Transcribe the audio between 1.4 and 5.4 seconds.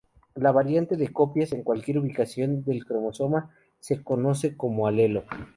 en cualquier ubicación del cromosoma se conoce como alelo.